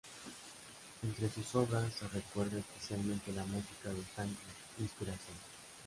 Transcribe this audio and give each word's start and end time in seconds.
Entre 1.03 1.29
sus 1.29 1.53
obras 1.53 1.93
se 1.93 2.07
recuerda 2.07 2.57
especialmente 2.57 3.31
la 3.33 3.43
música 3.45 3.89
del 3.89 4.03
tango 4.15 4.33
"Inspiración". 4.79 5.37